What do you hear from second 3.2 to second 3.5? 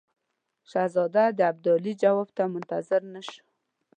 شو.